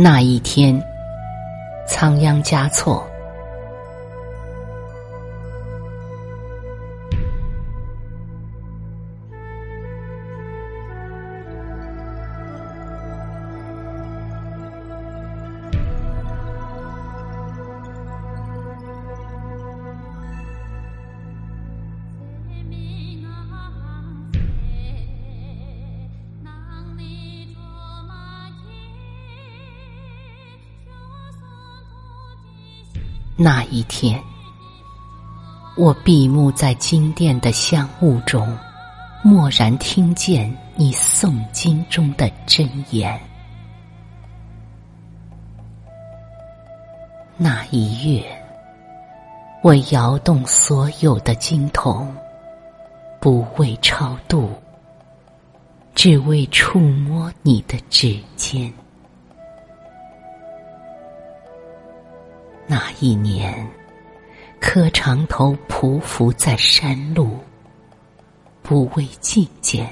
[0.00, 0.80] 那一天，
[1.84, 3.04] 仓央嘉措。
[33.40, 34.20] 那一天，
[35.76, 38.58] 我闭目在金殿的香雾中，
[39.22, 43.16] 蓦然听见你诵经中的真言。
[47.36, 48.24] 那一月，
[49.62, 52.12] 我摇动所有的经筒，
[53.20, 54.50] 不为超度，
[55.94, 58.72] 只为触摸你的指尖。
[62.70, 63.66] 那一年，
[64.60, 67.38] 磕长头匍匐在山路，
[68.62, 69.88] 不为觐见，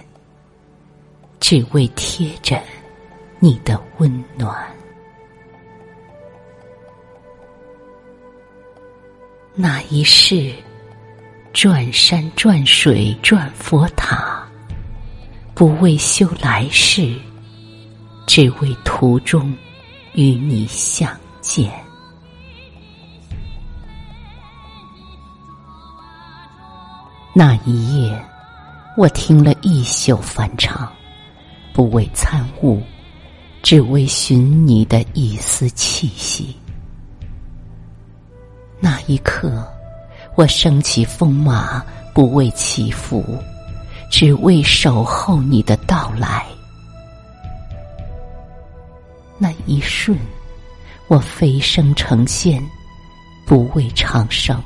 [1.40, 2.62] 只为贴着
[3.38, 4.54] 你的温暖。
[9.54, 10.52] 那一世，
[11.54, 14.46] 转山转水转佛塔，
[15.54, 17.14] 不为修来世，
[18.26, 19.56] 只为途中
[20.12, 21.85] 与你相见。
[27.38, 28.18] 那一夜，
[28.96, 30.90] 我听了一宿梵唱，
[31.74, 32.82] 不为参悟，
[33.62, 36.56] 只为寻你的一丝气息。
[38.80, 39.62] 那一刻，
[40.34, 41.84] 我升起风马，
[42.14, 43.22] 不为祈福，
[44.10, 46.46] 只为守候你的到来。
[49.36, 50.18] 那一瞬，
[51.06, 52.66] 我飞升成仙，
[53.44, 54.58] 不为长生。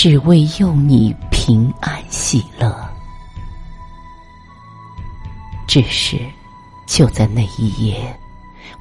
[0.00, 2.72] 只为佑你平安喜乐，
[5.66, 6.16] 只是
[6.86, 8.16] 就在那一夜，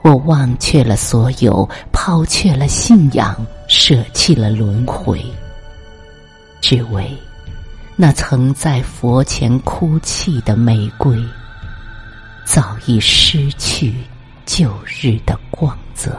[0.04, 3.36] 我忘却了所有，抛却了信仰，
[3.68, 5.20] 舍弃了轮回，
[6.62, 7.12] 只为
[7.96, 11.20] 那曾在佛前哭泣的玫瑰，
[12.46, 13.96] 早已失去
[14.46, 16.16] 旧日的光泽。